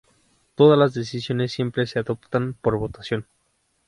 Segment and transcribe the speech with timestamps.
[0.55, 3.27] Todas las decisiones siempre se adoptan por votación.